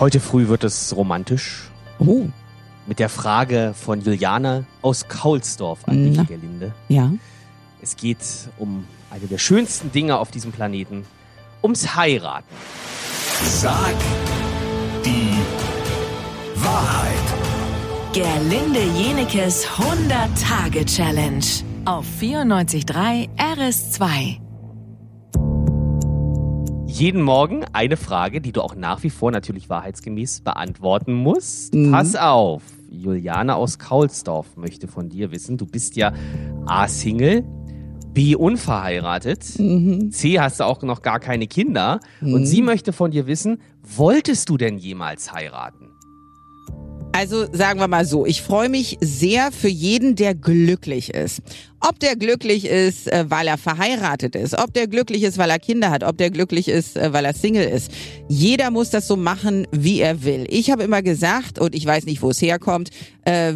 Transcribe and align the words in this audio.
Heute 0.00 0.18
früh 0.18 0.48
wird 0.48 0.64
es 0.64 0.96
romantisch. 0.96 1.68
Oh, 1.98 2.24
Mit 2.86 2.98
der 2.98 3.10
Frage 3.10 3.74
von 3.78 4.00
Juliane 4.00 4.64
aus 4.80 5.08
Kaulsdorf 5.08 5.80
an 5.86 6.14
dich, 6.14 6.26
Gerlinde. 6.26 6.72
ja. 6.88 7.10
Es 7.82 7.96
geht 7.96 8.18
um 8.58 8.84
eine 9.10 9.26
der 9.26 9.38
schönsten 9.38 9.92
Dinge 9.92 10.18
auf 10.18 10.30
diesem 10.30 10.52
Planeten. 10.52 11.04
Ums 11.62 11.94
Heiraten. 11.96 12.46
Sag 13.42 13.94
die 15.04 15.34
Wahrheit. 16.56 18.14
Gerlinde 18.14 18.82
Jenekes 18.98 19.66
100-Tage-Challenge 19.66 21.44
auf 21.86 22.06
94.3 22.20 23.28
RS2. 23.38 24.49
Jeden 27.00 27.22
Morgen 27.22 27.64
eine 27.72 27.96
Frage, 27.96 28.42
die 28.42 28.52
du 28.52 28.60
auch 28.60 28.74
nach 28.74 29.02
wie 29.02 29.08
vor 29.08 29.30
natürlich 29.30 29.70
wahrheitsgemäß 29.70 30.42
beantworten 30.42 31.14
musst. 31.14 31.72
Mhm. 31.72 31.92
Pass 31.92 32.14
auf. 32.14 32.62
Juliane 32.90 33.56
aus 33.56 33.78
Kaulsdorf 33.78 34.58
möchte 34.58 34.86
von 34.86 35.08
dir 35.08 35.30
wissen, 35.30 35.56
du 35.56 35.64
bist 35.64 35.96
ja 35.96 36.12
A, 36.66 36.88
Single, 36.88 37.42
B, 38.12 38.34
unverheiratet, 38.34 39.58
Mhm. 39.58 40.10
C, 40.10 40.40
hast 40.40 40.60
du 40.60 40.64
auch 40.64 40.82
noch 40.82 41.00
gar 41.00 41.20
keine 41.20 41.46
Kinder 41.46 42.00
und 42.20 42.44
sie 42.44 42.60
möchte 42.60 42.92
von 42.92 43.10
dir 43.12 43.26
wissen, 43.26 43.62
wolltest 43.82 44.50
du 44.50 44.58
denn 44.58 44.76
jemals 44.76 45.32
heiraten? 45.32 45.88
Also 47.12 47.46
sagen 47.52 47.80
wir 47.80 47.88
mal 47.88 48.04
so, 48.04 48.24
ich 48.24 48.40
freue 48.40 48.68
mich 48.68 48.96
sehr 49.00 49.50
für 49.52 49.68
jeden, 49.68 50.14
der 50.14 50.34
glücklich 50.34 51.12
ist. 51.12 51.42
Ob 51.82 51.98
der 51.98 52.14
glücklich 52.14 52.66
ist, 52.66 53.10
äh, 53.10 53.24
weil 53.28 53.48
er 53.48 53.56
verheiratet 53.56 54.36
ist, 54.36 54.56
ob 54.58 54.74
der 54.74 54.86
glücklich 54.86 55.22
ist, 55.22 55.38
weil 55.38 55.48
er 55.48 55.58
Kinder 55.58 55.90
hat, 55.90 56.04
ob 56.04 56.18
der 56.18 56.30
glücklich 56.30 56.68
ist, 56.68 56.96
äh, 56.96 57.12
weil 57.14 57.24
er 57.24 57.32
Single 57.32 57.66
ist. 57.66 57.90
Jeder 58.28 58.70
muss 58.70 58.90
das 58.90 59.08
so 59.08 59.16
machen, 59.16 59.66
wie 59.72 60.00
er 60.00 60.22
will. 60.22 60.46
Ich 60.50 60.70
habe 60.70 60.82
immer 60.82 61.00
gesagt, 61.00 61.58
und 61.58 61.74
ich 61.74 61.86
weiß 61.86 62.04
nicht, 62.04 62.20
wo 62.20 62.30
es 62.30 62.42
herkommt, 62.42 62.90
äh, 63.24 63.54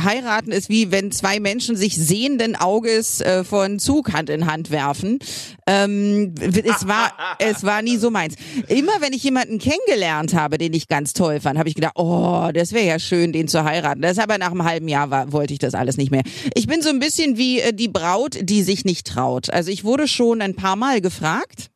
heiraten 0.00 0.52
ist 0.52 0.68
wie 0.68 0.90
wenn 0.90 1.10
zwei 1.12 1.40
Menschen 1.40 1.76
sich 1.76 1.96
sehenden 1.96 2.56
Auges 2.56 3.20
äh, 3.20 3.42
von 3.42 3.78
Zug 3.78 4.12
Hand 4.12 4.30
in 4.30 4.46
Hand 4.46 4.70
werfen. 4.70 5.18
Ähm, 5.66 6.34
es 6.40 6.86
war, 6.86 7.12
es 7.38 7.64
war 7.64 7.82
nie 7.82 7.96
so 7.96 8.10
meins. 8.10 8.34
Immer 8.68 8.92
wenn 9.00 9.12
ich 9.12 9.24
jemanden 9.24 9.58
kennengelernt 9.58 10.34
habe, 10.34 10.58
den 10.58 10.72
ich 10.74 10.88
ganz 10.88 11.12
toll 11.12 11.40
fand, 11.40 11.58
habe 11.58 11.68
ich 11.68 11.74
gedacht, 11.74 11.94
oh, 11.96 12.50
das 12.54 12.72
wäre 12.72 12.77
ja 12.82 12.98
schön, 12.98 13.32
den 13.32 13.48
zu 13.48 13.64
heiraten. 13.64 14.02
Das 14.02 14.18
aber 14.18 14.38
nach 14.38 14.50
einem 14.50 14.64
halben 14.64 14.88
Jahr 14.88 15.10
war, 15.10 15.32
wollte 15.32 15.52
ich 15.52 15.58
das 15.58 15.74
alles 15.74 15.96
nicht 15.96 16.10
mehr. 16.10 16.22
Ich 16.54 16.66
bin 16.66 16.82
so 16.82 16.88
ein 16.88 16.98
bisschen 16.98 17.36
wie 17.36 17.60
äh, 17.60 17.72
die 17.72 17.88
Braut, 17.88 18.38
die 18.40 18.62
sich 18.62 18.84
nicht 18.84 19.06
traut. 19.06 19.50
Also 19.50 19.70
ich 19.70 19.84
wurde 19.84 20.08
schon 20.08 20.40
ein 20.40 20.54
paar 20.54 20.76
Mal 20.76 21.00
gefragt. 21.00 21.70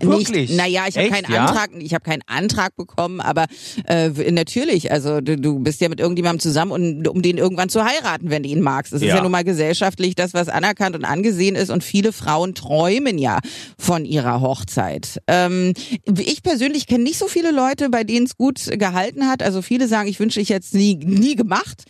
Wirklich? 0.00 0.50
Nicht, 0.50 0.56
naja, 0.56 0.84
ich 0.88 0.96
habe 0.96 1.08
keinen 1.10 1.32
ja? 1.32 1.46
Antrag, 1.46 1.70
ich 1.78 1.94
habe 1.94 2.04
keinen 2.04 2.22
Antrag 2.26 2.76
bekommen, 2.76 3.20
aber 3.20 3.46
äh, 3.86 4.08
natürlich, 4.30 4.92
also 4.92 5.20
du, 5.20 5.36
du 5.36 5.58
bist 5.58 5.80
ja 5.80 5.88
mit 5.88 6.00
irgendjemandem 6.00 6.40
zusammen, 6.40 6.72
und, 6.72 7.08
um 7.08 7.22
den 7.22 7.38
irgendwann 7.38 7.68
zu 7.68 7.84
heiraten, 7.84 8.30
wenn 8.30 8.42
du 8.42 8.48
ihn 8.48 8.60
magst. 8.60 8.92
Das 8.92 9.02
ist 9.02 9.08
Ja. 9.08 9.16
ja 9.16 9.22
nun 9.22 9.32
mal 9.32 9.44
gesellschaftlich 9.44 10.14
das, 10.14 10.34
was 10.34 10.48
anerkannt 10.48 10.96
und 10.96 11.04
angesehen 11.04 11.54
ist 11.56 11.70
und 11.70 11.84
viele 11.84 12.12
Frauen 12.12 12.54
träumen 12.54 13.18
ja 13.18 13.38
von 13.78 14.04
ihrer 14.04 14.40
Hochzeit. 14.40 15.20
Ähm, 15.26 15.72
ich 16.18 16.42
persönlich 16.42 16.86
kenne 16.86 17.04
nicht 17.04 17.18
so 17.18 17.28
viele 17.28 17.50
Leute, 17.50 17.90
bei 17.90 18.04
denen 18.04 18.26
es 18.26 18.36
gut 18.36 18.60
gehalten 18.78 19.28
hat. 19.28 19.42
Also 19.42 19.62
viele 19.62 19.88
sagen, 19.88 20.08
ich 20.08 20.18
wünsche 20.20 20.40
ich 20.40 20.48
jetzt 20.48 20.74
nie, 20.74 20.94
nie 20.96 21.36
gemacht. 21.36 21.84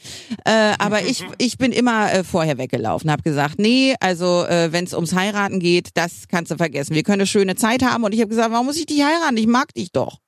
Äh, 0.45 0.75
aber 0.79 1.03
ich, 1.03 1.25
ich 1.39 1.59
bin 1.59 1.73
immer 1.73 2.13
äh, 2.13 2.25
vorher 2.25 2.59
weggelaufen, 2.59 3.11
habe 3.11 3.23
gesagt, 3.23 3.59
nee, 3.59 3.95
also 4.01 4.45
äh, 4.45 4.73
wenn 4.73 4.85
es 4.85 4.95
ums 4.95 5.15
Heiraten 5.15 5.59
geht, 5.61 5.91
das 5.95 6.29
kannst 6.29 6.51
du 6.51 6.57
vergessen. 6.57 6.95
Wir 6.95 7.03
können 7.03 7.21
eine 7.21 7.27
schöne 7.27 7.57
Zeit 7.57 7.83
haben 7.83 7.96
und 8.05 8.13
ich 8.13 8.21
habe 8.21 8.29
gesagt, 8.31 8.51
warum 8.53 8.67
muss 8.67 8.79
ich 8.79 8.87
dich 8.87 9.03
heiraten? 9.03 9.37
Ich 9.37 9.47
mag 9.47 9.73
dich 9.75 9.93
doch. 9.93 10.19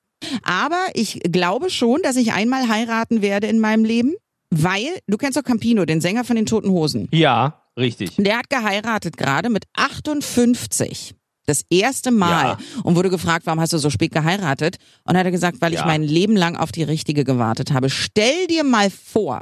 Aber 0.43 0.79
ich 0.93 1.19
glaube 1.31 1.69
schon, 1.69 2.01
dass 2.03 2.15
ich 2.17 2.33
einmal 2.33 2.67
heiraten 2.67 3.21
werde 3.21 3.47
in 3.47 3.59
meinem 3.59 3.85
Leben, 3.85 4.15
weil 4.49 4.87
du 5.07 5.17
kennst 5.17 5.37
doch 5.37 5.43
Campino, 5.43 5.85
den 5.85 6.01
Sänger 6.01 6.23
von 6.25 6.35
den 6.35 6.45
Toten 6.45 6.69
Hosen. 6.71 7.07
Ja, 7.11 7.61
richtig. 7.77 8.15
Der 8.17 8.37
hat 8.39 8.49
geheiratet 8.49 9.15
gerade 9.17 9.49
mit 9.49 9.65
58. 9.75 11.15
Das 11.45 11.63
erste 11.69 12.11
Mal. 12.11 12.43
Ja. 12.43 12.57
Und 12.83 12.95
wurde 12.95 13.09
gefragt, 13.09 13.45
warum 13.47 13.59
hast 13.59 13.73
du 13.73 13.79
so 13.79 13.89
spät 13.89 14.11
geheiratet? 14.11 14.77
Und 15.03 15.17
hat 15.17 15.25
er 15.25 15.31
gesagt, 15.31 15.61
weil 15.61 15.73
ich 15.73 15.79
Ja. 15.79 15.85
mein 15.85 16.03
Leben 16.03 16.35
lang 16.35 16.55
auf 16.55 16.71
die 16.71 16.83
richtige 16.83 17.23
gewartet 17.23 17.71
habe. 17.73 17.89
Stell 17.89 18.45
dir 18.47 18.63
mal 18.63 18.89
vor, 18.91 19.41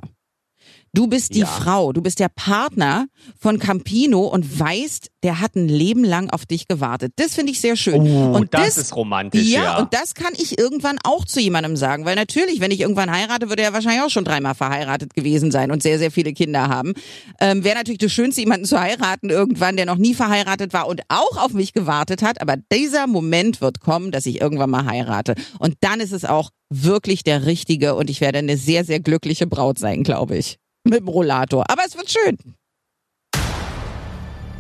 du 0.94 1.08
bist 1.08 1.34
die 1.36 1.40
Ja. 1.40 1.46
Frau, 1.46 1.94
du 1.94 2.02
bist 2.02 2.20
der 2.20 2.30
Partner 2.30 3.08
von 3.40 3.60
Campino 3.60 4.28
und 4.28 4.60
weißt, 4.60 5.10
der 5.24 5.40
hat 5.42 5.56
ein 5.56 5.68
Leben 5.68 6.04
lang 6.04 6.30
auf 6.30 6.46
dich 6.46 6.68
gewartet. 6.68 7.14
Das 7.18 7.36
finde 7.36 7.52
ich 7.52 7.60
sehr 7.60 7.76
schön. 7.76 8.02
Oh, 8.02 8.36
und 8.36 8.54
das, 8.54 8.78
ist 8.78 8.96
romantisch, 8.96 9.48
ja. 9.48 9.64
ja, 9.64 9.78
und 9.80 9.94
das 9.94 10.14
kann 10.14 10.34
ich 10.38 10.58
irgendwann 10.60 11.00
auch 11.04 11.26
zu 11.26 11.40
jemandem 11.40 11.76
sagen, 11.76 12.06
weil 12.06 12.16
natürlich, 12.16 12.60
wenn 12.60 12.72
ich 12.72 12.82
irgendwann 12.82 13.12
heirate, 13.12 13.50
würde 13.50 13.64
er 13.64 13.74
wahrscheinlich 13.74 14.02
auch 14.04 14.10
schon 14.10 14.26
dreimal 14.26 14.56
verheiratet 14.56 15.14
gewesen 15.14 15.52
sein 15.52 15.72
und 15.72 15.84
sehr, 15.84 16.00
sehr 16.00 16.12
viele 16.12 16.34
Kinder 16.34 16.70
haben. 16.70 16.94
Ähm, 17.40 17.64
Wäre 17.64 17.78
natürlich 17.78 18.00
das 18.00 18.12
Schönste, 18.12 18.42
jemanden 18.42 18.66
zu 18.66 18.80
heiraten 18.80 19.30
irgendwann, 19.30 19.76
der 19.76 19.86
noch 19.86 19.98
nie 19.98 20.14
verheiratet 20.14 20.74
war 20.74 20.88
und 20.88 21.02
auch 21.10 21.38
auf 21.38 21.54
mich 21.54 21.74
gewartet 21.74 22.22
hat. 22.22 22.42
Aber 22.42 22.56
dieser 22.72 23.08
Moment 23.08 23.62
wird 23.62 23.80
kommen, 23.80 24.12
dass 24.12 24.26
ich 24.26 24.42
irgendwann 24.42 24.70
mal 24.70 24.86
heirate. 24.86 25.36
Und 25.60 25.76
dann 25.82 26.00
ist 26.00 26.14
es 26.14 26.26
auch 26.26 26.52
wirklich 26.70 27.24
der 27.24 27.46
richtige 27.46 27.96
und 27.96 28.10
ich 28.10 28.22
werde 28.22 28.40
eine 28.40 28.58
sehr, 28.58 28.84
sehr 28.84 29.00
glückliche 29.00 29.48
Braut 29.48 29.80
sein, 29.80 30.04
glaube 30.04 30.38
ich. 30.38 30.58
Mit 30.90 31.02
dem 31.02 31.08
Rollator. 31.08 31.66
Aber 31.70 31.84
es 31.86 31.96
wird 31.96 32.10
schön. 32.10 32.38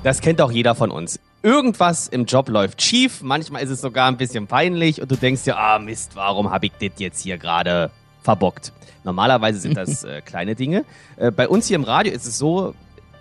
Das 0.04 0.22
kennt 0.22 0.42
auch 0.42 0.52
jeder 0.52 0.76
von 0.76 0.92
uns. 0.92 1.20
Irgendwas 1.44 2.08
im 2.08 2.26
Job 2.26 2.50
läuft 2.50 2.82
schief, 2.82 3.22
manchmal 3.22 3.64
ist 3.64 3.70
es 3.70 3.82
sogar 3.82 4.08
ein 4.08 4.18
bisschen 4.18 4.48
peinlich 4.48 5.02
und 5.02 5.12
du 5.12 5.16
denkst 5.16 5.44
dir, 5.44 5.58
ah 5.58 5.80
Mist, 5.80 6.16
warum 6.16 6.50
habe 6.50 6.66
ich 6.66 6.72
das 6.80 7.00
jetzt 7.00 7.22
hier 7.22 7.38
gerade 7.38 7.92
verbockt? 8.24 8.74
Normalerweise 9.04 9.60
sind 9.60 9.78
das 9.78 10.04
äh, 10.04 10.22
kleine 10.22 10.56
Dinge. 10.56 10.84
Äh, 11.16 11.32
bei 11.32 11.48
uns 11.48 11.68
hier 11.68 11.76
im 11.76 11.84
Radio 11.84 12.14
ist 12.14 12.26
es 12.26 12.38
so, 12.38 12.74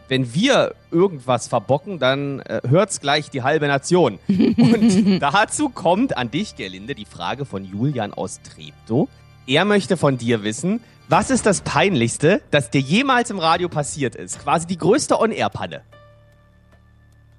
wenn 0.08 0.34
wir 0.34 0.74
irgendwas 0.90 1.48
verbocken, 1.48 1.98
dann 1.98 2.40
äh, 2.40 2.60
hört's 2.68 3.00
gleich 3.00 3.30
die 3.30 3.42
halbe 3.42 3.66
Nation. 3.66 4.18
Und 4.28 5.18
dazu 5.20 5.68
kommt 5.68 6.16
an 6.16 6.30
dich, 6.30 6.56
Gerlinde, 6.56 6.94
die 6.94 7.04
Frage 7.04 7.44
von 7.44 7.64
Julian 7.64 8.12
aus 8.12 8.40
Treptow. 8.42 9.08
Er 9.46 9.64
möchte 9.64 9.96
von 9.96 10.18
dir 10.18 10.42
wissen, 10.42 10.80
was 11.08 11.30
ist 11.30 11.46
das 11.46 11.60
Peinlichste, 11.60 12.42
das 12.50 12.70
dir 12.70 12.80
jemals 12.80 13.30
im 13.30 13.38
Radio 13.38 13.68
passiert 13.68 14.14
ist? 14.14 14.40
Quasi 14.40 14.66
die 14.66 14.78
größte 14.78 15.20
On-Air-Panne. 15.20 15.82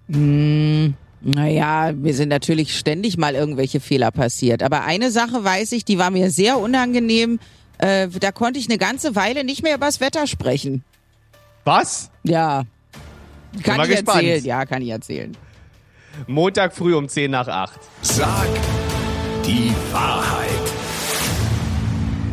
Hm, 0.10 0.94
naja, 1.22 1.92
mir 1.92 2.14
sind 2.14 2.30
natürlich 2.30 2.78
ständig 2.78 3.18
mal 3.18 3.36
irgendwelche 3.36 3.80
Fehler 3.80 4.12
passiert. 4.12 4.64
Aber 4.64 4.84
eine 4.84 5.12
Sache 5.12 5.44
weiß 5.44 5.74
ich, 5.74 5.84
die 5.84 5.98
war 5.98 6.12
mir 6.12 6.32
sehr 6.32 6.58
unangenehm. 6.60 7.40
Äh, 7.78 8.08
da 8.08 8.32
konnte 8.32 8.60
ich 8.60 8.70
eine 8.70 8.78
ganze 8.78 9.16
Weile 9.16 9.44
nicht 9.44 9.64
mehr 9.64 9.76
übers 9.76 10.00
Wetter 10.00 10.28
sprechen. 10.28 10.84
Was? 11.66 12.10
Ja. 12.24 12.64
Kann 13.64 13.82
ich 13.82 13.90
gespannt. 13.90 14.24
erzählen? 14.24 14.46
Ja, 14.46 14.66
kann 14.66 14.82
ich 14.82 14.90
erzählen. 14.90 15.36
Montag 16.28 16.74
früh 16.74 16.96
um 16.96 17.10
10 17.10 17.30
nach 17.30 17.48
8. 17.48 17.80
Sag 18.02 18.48
die 19.46 19.74
Wahrheit. 19.92 20.77